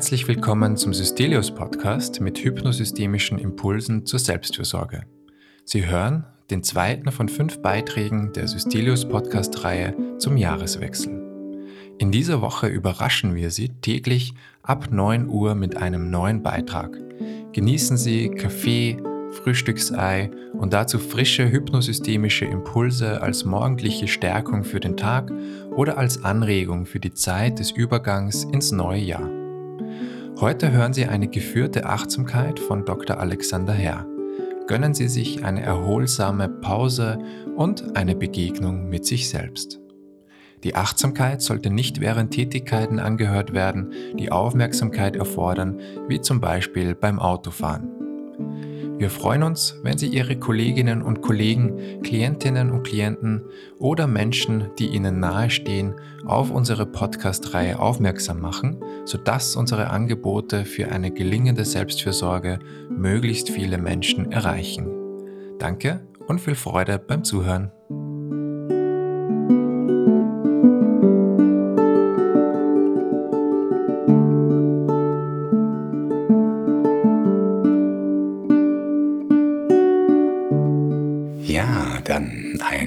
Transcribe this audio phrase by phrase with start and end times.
[0.00, 5.02] Herzlich willkommen zum Systelius Podcast mit hypnosystemischen Impulsen zur Selbstfürsorge.
[5.66, 11.12] Sie hören den zweiten von fünf Beiträgen der Systelius Podcast-Reihe zum Jahreswechsel.
[11.98, 14.32] In dieser Woche überraschen wir Sie täglich
[14.62, 16.96] ab 9 Uhr mit einem neuen Beitrag.
[17.52, 18.96] Genießen Sie Kaffee,
[19.32, 25.30] Frühstücksei und dazu frische hypnosystemische Impulse als morgendliche Stärkung für den Tag
[25.76, 29.39] oder als Anregung für die Zeit des Übergangs ins neue Jahr.
[30.40, 33.18] Heute hören Sie eine geführte Achtsamkeit von Dr.
[33.18, 34.06] Alexander Herr.
[34.66, 37.18] Gönnen Sie sich eine erholsame Pause
[37.56, 39.80] und eine Begegnung mit sich selbst.
[40.64, 47.18] Die Achtsamkeit sollte nicht während Tätigkeiten angehört werden, die Aufmerksamkeit erfordern, wie zum Beispiel beim
[47.18, 47.99] Autofahren.
[49.00, 53.46] Wir freuen uns, wenn Sie Ihre Kolleginnen und Kollegen, Klientinnen und Klienten
[53.78, 55.94] oder Menschen, die Ihnen nahestehen,
[56.26, 62.58] auf unsere Podcast-Reihe aufmerksam machen, sodass unsere Angebote für eine gelingende Selbstfürsorge
[62.90, 64.86] möglichst viele Menschen erreichen.
[65.58, 67.72] Danke und viel Freude beim Zuhören.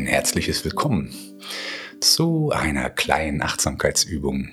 [0.07, 1.13] Herzliches Willkommen
[2.01, 4.49] zu einer kleinen Achtsamkeitsübung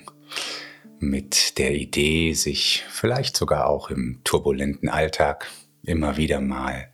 [0.99, 5.47] mit der Idee, sich vielleicht sogar auch im turbulenten Alltag
[5.81, 6.91] immer wieder mal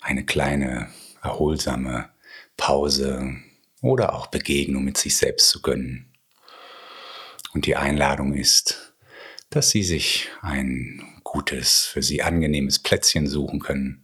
[0.00, 0.88] eine kleine
[1.22, 2.08] erholsame
[2.56, 3.36] Pause
[3.82, 6.14] oder auch Begegnung mit sich selbst zu gönnen.
[7.52, 8.94] Und die Einladung ist,
[9.50, 14.02] dass Sie sich ein gutes, für Sie angenehmes Plätzchen suchen können,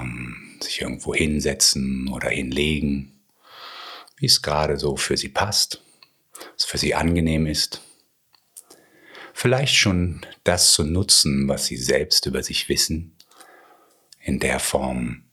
[0.00, 3.20] ähm, sich irgendwo hinsetzen oder hinlegen,
[4.16, 5.82] wie es gerade so für sie passt,
[6.54, 7.82] was für sie angenehm ist.
[9.34, 13.16] Vielleicht schon das zu nutzen, was sie selbst über sich wissen,
[14.20, 15.24] in der Form,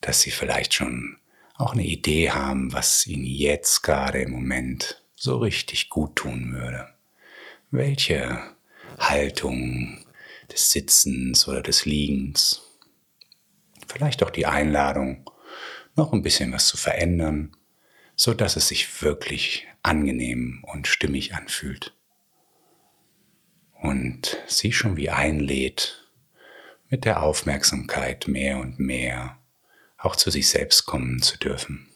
[0.00, 1.18] dass sie vielleicht schon
[1.54, 6.88] auch eine Idee haben, was ihnen jetzt gerade im Moment so richtig gut tun würde.
[7.70, 8.40] Welche
[8.98, 10.04] Haltung
[10.50, 12.62] des Sitzens oder des Liegens
[13.92, 15.30] vielleicht auch die Einladung,
[15.94, 17.56] noch ein bisschen was zu verändern,
[18.16, 21.94] so dass es sich wirklich angenehm und stimmig anfühlt.
[23.80, 26.10] Und sie schon wie einlädt,
[26.88, 29.38] mit der Aufmerksamkeit mehr und mehr
[29.96, 31.88] auch zu sich selbst kommen zu dürfen.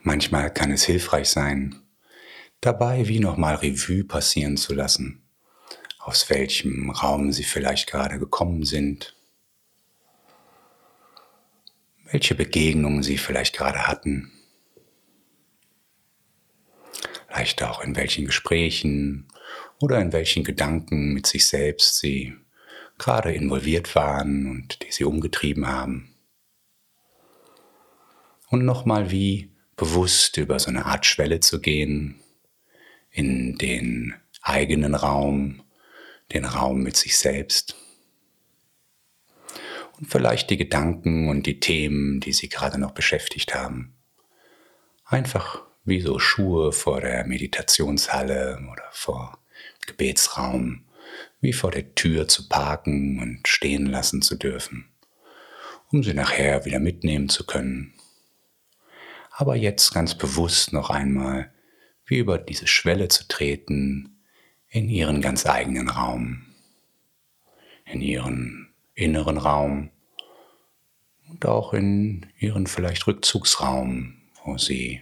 [0.00, 1.82] Manchmal kann es hilfreich sein,
[2.60, 5.25] dabei wie nochmal Revue passieren zu lassen,
[6.06, 9.16] aus welchem Raum Sie vielleicht gerade gekommen sind,
[12.04, 14.30] welche Begegnungen Sie vielleicht gerade hatten,
[17.26, 19.26] vielleicht auch in welchen Gesprächen
[19.80, 22.36] oder in welchen Gedanken mit sich selbst Sie
[22.98, 26.14] gerade involviert waren und die Sie umgetrieben haben.
[28.48, 32.20] Und nochmal wie bewusst über so eine Art Schwelle zu gehen
[33.10, 35.65] in den eigenen Raum,
[36.32, 37.76] den Raum mit sich selbst.
[39.98, 43.94] Und vielleicht die Gedanken und die Themen, die Sie gerade noch beschäftigt haben.
[45.04, 49.38] Einfach wie so Schuhe vor der Meditationshalle oder vor
[49.86, 50.84] Gebetsraum,
[51.40, 54.88] wie vor der Tür zu parken und stehen lassen zu dürfen,
[55.92, 57.94] um sie nachher wieder mitnehmen zu können.
[59.30, 61.52] Aber jetzt ganz bewusst noch einmal,
[62.04, 64.15] wie über diese Schwelle zu treten,
[64.76, 66.44] in ihren ganz eigenen Raum,
[67.86, 69.88] in ihren inneren Raum
[71.30, 75.00] und auch in ihren vielleicht Rückzugsraum, wo sie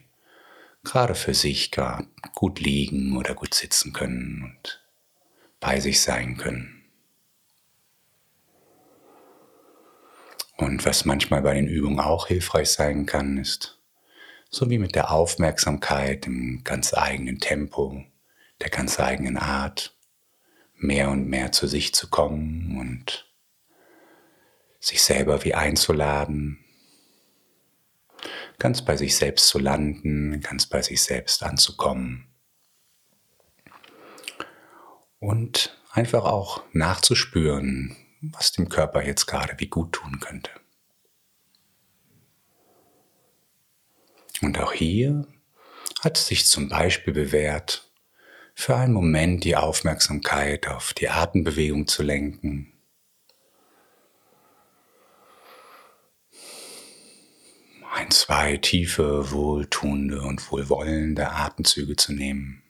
[0.85, 4.85] gerade für sich gar gut liegen oder gut sitzen können und
[5.59, 6.85] bei sich sein können.
[10.57, 13.81] Und was manchmal bei den Übungen auch hilfreich sein kann, ist,
[14.51, 18.05] so wie mit der Aufmerksamkeit im ganz eigenen Tempo,
[18.61, 19.97] der ganz eigenen Art,
[20.75, 23.31] mehr und mehr zu sich zu kommen und
[24.81, 26.65] sich selber wie einzuladen,
[28.59, 32.29] ganz bei sich selbst zu landen, ganz bei sich selbst anzukommen
[35.19, 40.51] und einfach auch nachzuspüren, was dem Körper jetzt gerade wie gut tun könnte.
[44.43, 45.27] Und auch hier
[46.03, 47.91] hat es sich zum Beispiel bewährt,
[48.55, 52.73] für einen Moment die Aufmerksamkeit auf die Atembewegung zu lenken.
[57.93, 62.65] Ein, zwei tiefe, wohltuende und wohlwollende Atemzüge zu nehmen.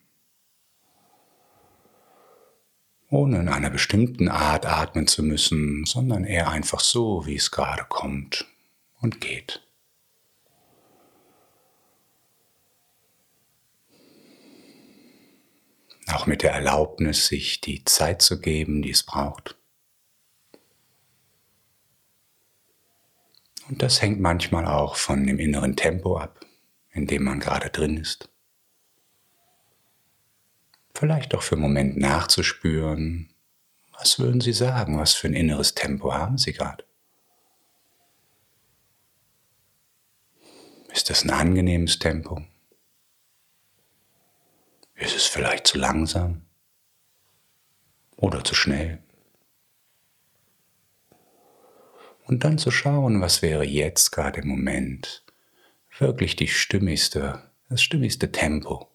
[3.15, 7.85] ohne in einer bestimmten Art atmen zu müssen, sondern eher einfach so, wie es gerade
[7.87, 8.45] kommt
[9.01, 9.64] und geht.
[16.07, 19.57] Auch mit der Erlaubnis, sich die Zeit zu geben, die es braucht.
[23.67, 26.45] Und das hängt manchmal auch von dem inneren Tempo ab,
[26.91, 28.29] in dem man gerade drin ist.
[30.93, 33.29] Vielleicht auch für einen Moment nachzuspüren,
[33.91, 36.85] was würden Sie sagen, was für ein inneres Tempo haben Sie gerade?
[40.91, 42.41] Ist das ein angenehmes Tempo?
[44.95, 46.45] Ist es vielleicht zu langsam
[48.15, 49.03] oder zu schnell?
[52.25, 55.23] Und dann zu schauen, was wäre jetzt gerade im Moment
[55.99, 58.89] wirklich die stimmigste, das stimmigste Tempo,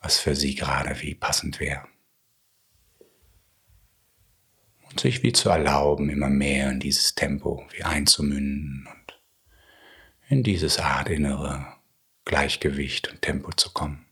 [0.00, 1.86] was für Sie gerade wie passend wäre.
[4.90, 9.20] Und sich wie zu erlauben, immer mehr in dieses Tempo wie einzumünden und
[10.28, 11.66] in dieses Art innere
[12.24, 14.04] Gleichgewicht und Tempo zu kommen.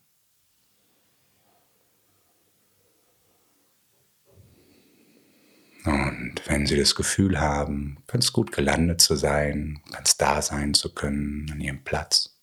[5.85, 10.95] Und wenn Sie das Gefühl haben, ganz gut gelandet zu sein, ganz da sein zu
[10.95, 12.39] können an Ihrem Platz,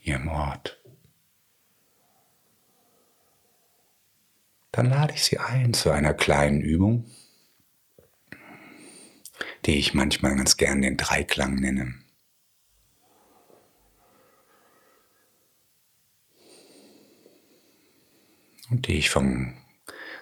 [0.00, 0.82] Ihrem Ort,
[4.72, 7.08] dann lade ich Sie ein zu einer kleinen Übung,
[9.64, 11.94] die ich manchmal ganz gern den Dreiklang nenne.
[18.70, 19.54] Und die ich vom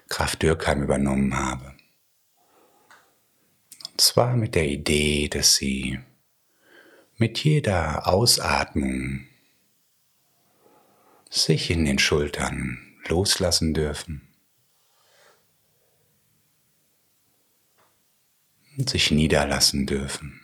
[0.09, 1.80] Kraft Dürkheim übernommen habe
[4.01, 6.01] zwar mit der Idee, dass Sie
[7.17, 9.27] mit jeder Ausatmung
[11.29, 14.29] sich in den Schultern loslassen dürfen
[18.77, 20.41] und sich niederlassen dürfen.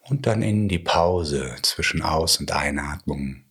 [0.00, 3.44] Und dann in die Pause zwischen Aus- und Einatmung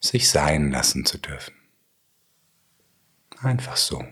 [0.00, 1.54] sich sein lassen zu dürfen.
[3.38, 4.04] Einfach so.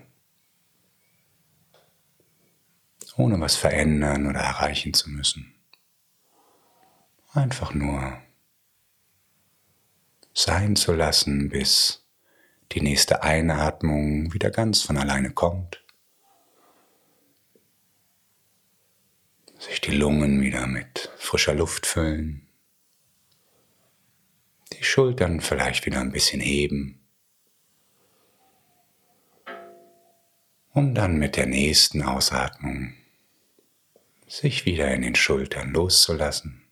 [3.21, 5.53] Ohne was verändern oder erreichen zu müssen.
[7.33, 8.19] Einfach nur
[10.33, 12.03] sein zu lassen, bis
[12.71, 15.85] die nächste Einatmung wieder ganz von alleine kommt.
[19.59, 22.49] Sich die Lungen wieder mit frischer Luft füllen.
[24.73, 27.07] Die Schultern vielleicht wieder ein bisschen heben.
[30.73, 32.95] Um dann mit der nächsten Ausatmung
[34.31, 36.65] sich wieder in den Schultern loszulassen,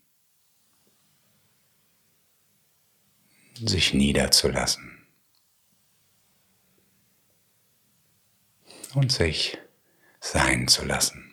[3.58, 5.06] sich niederzulassen
[8.94, 9.58] und sich
[10.20, 11.26] sein zu lassen.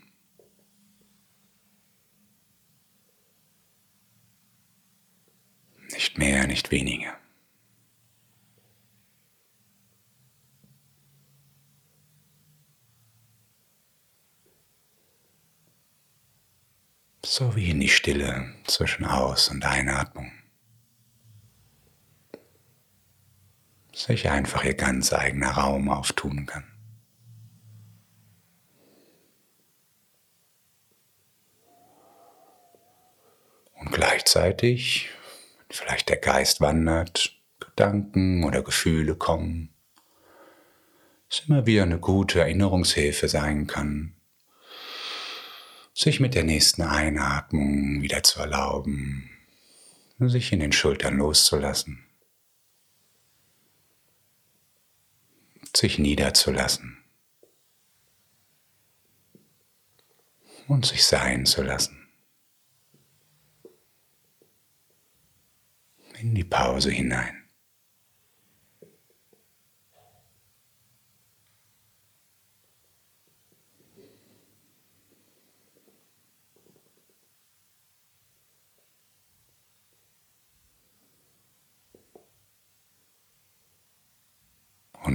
[5.92, 7.18] Nicht mehr, nicht weniger.
[17.38, 20.32] So wie in die Stille zwischen Aus- und Einatmung.
[23.94, 26.64] Sich einfach ihr ganz eigener Raum auftun kann.
[33.76, 35.12] Und gleichzeitig,
[35.70, 39.76] vielleicht der Geist wandert, Gedanken oder Gefühle kommen,
[41.30, 44.17] es immer wieder eine gute Erinnerungshilfe sein kann,
[45.98, 49.32] sich mit der nächsten Einatmung wieder zu erlauben,
[50.20, 52.06] sich in den Schultern loszulassen,
[55.76, 57.04] sich niederzulassen
[60.68, 62.08] und sich sein zu lassen.
[66.20, 67.37] In die Pause hinein.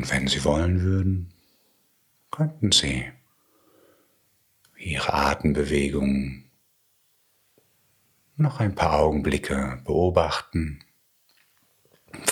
[0.03, 1.33] Und wenn Sie wollen würden,
[2.33, 3.09] könnten Sie
[4.77, 6.51] Ihre Atembewegungen
[8.35, 10.83] noch ein paar Augenblicke beobachten,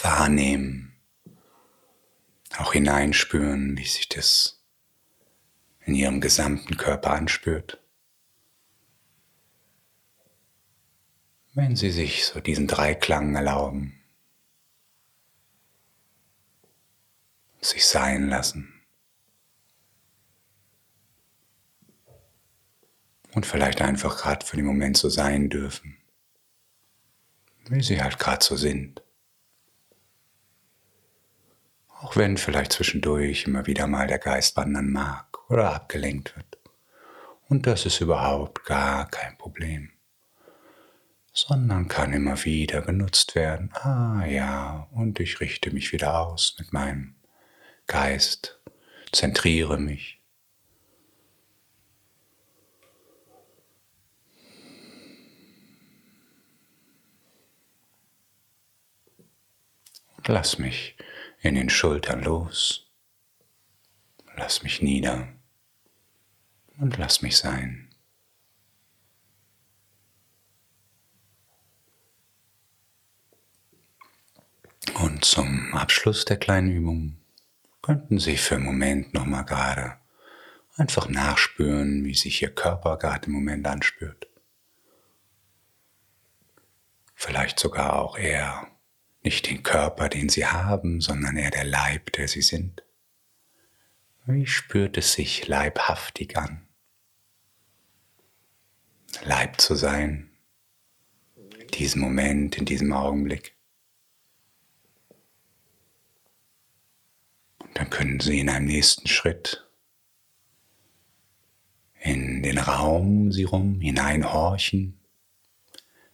[0.02, 1.00] wahrnehmen,
[2.58, 4.64] auch hineinspüren, wie sich das
[5.78, 7.80] in Ihrem gesamten Körper anspürt.
[11.54, 13.99] Wenn Sie sich so diesen Dreiklang erlauben,
[17.60, 18.74] sich sein lassen.
[23.32, 25.96] Und vielleicht einfach gerade für den Moment so sein dürfen,
[27.68, 29.02] wie sie halt gerade so sind.
[32.00, 36.58] Auch wenn vielleicht zwischendurch immer wieder mal der Geist wandern mag oder abgelenkt wird.
[37.48, 39.92] Und das ist überhaupt gar kein Problem
[41.32, 43.70] sondern kann immer wieder genutzt werden.
[43.74, 47.14] Ah ja, und ich richte mich wieder aus mit meinem
[47.90, 48.56] Geist,
[49.10, 50.20] zentriere mich.
[60.24, 60.96] Lass mich
[61.40, 62.88] in den Schultern los.
[64.36, 65.26] Lass mich nieder
[66.78, 67.92] und lass mich sein.
[74.94, 77.19] Und zum Abschluss der kleinen Übung
[77.82, 79.96] könnten Sie für einen Moment nochmal gerade
[80.76, 84.28] einfach nachspüren, wie sich Ihr Körper gerade im Moment anspürt.
[87.14, 88.66] Vielleicht sogar auch eher
[89.22, 92.82] nicht den Körper, den Sie haben, sondern eher der Leib, der Sie sind.
[94.24, 96.66] Wie spürt es sich leibhaftig an?
[99.24, 100.30] Leib zu sein,
[101.58, 103.54] in diesem Moment, in diesem Augenblick.
[107.80, 109.66] Dann können Sie in einem nächsten Schritt
[111.98, 115.00] in den Raum um Sie rum hineinhorchen,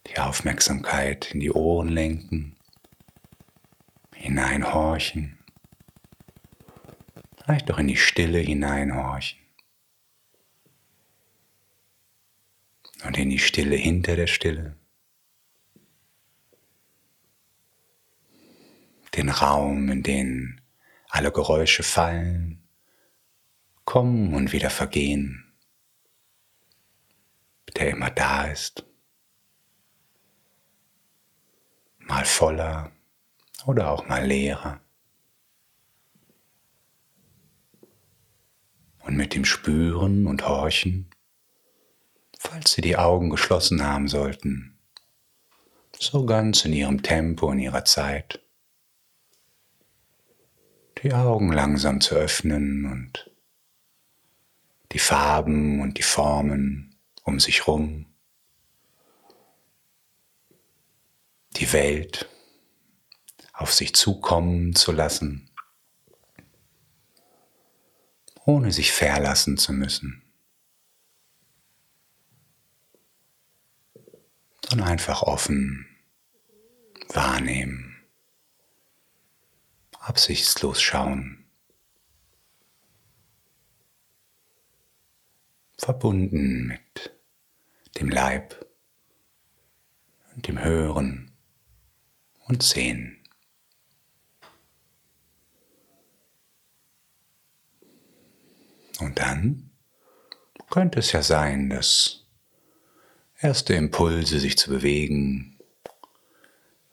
[0.06, 2.56] die Aufmerksamkeit in die Ohren lenken,
[4.14, 5.40] hineinhorchen,
[7.42, 9.40] vielleicht auch in die Stille hineinhorchen
[13.04, 14.76] und in die Stille hinter der Stille.
[19.16, 20.61] Den Raum, in den
[21.16, 22.62] alle Geräusche fallen,
[23.87, 25.50] kommen und wieder vergehen,
[27.75, 28.85] der immer da ist,
[32.00, 32.92] mal voller
[33.64, 34.82] oder auch mal leerer.
[39.00, 41.08] Und mit dem Spüren und Horchen,
[42.38, 44.78] falls Sie die Augen geschlossen haben sollten,
[45.99, 48.46] so ganz in Ihrem Tempo, in Ihrer Zeit,
[51.07, 53.31] die Augen langsam zu öffnen und
[54.91, 58.13] die Farben und die Formen um sich rum,
[61.53, 62.29] die Welt
[63.53, 65.49] auf sich zukommen zu lassen,
[68.45, 70.25] ohne sich verlassen zu müssen,
[74.69, 75.87] sondern einfach offen
[77.11, 77.86] wahrnehmen
[80.07, 81.45] absichtslos schauen.
[85.77, 87.13] Verbunden mit
[87.99, 88.65] dem Leib
[90.35, 91.33] und dem Hören
[92.47, 93.25] und Sehen.
[99.01, 99.71] Und dann
[100.71, 102.27] könnte es ja sein, dass
[103.41, 105.59] erste Impulse, sich zu bewegen,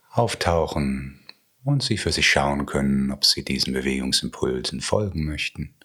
[0.10, 1.23] auftauchen,
[1.64, 5.76] und sie für sich schauen können, ob sie diesen Bewegungsimpulsen folgen möchten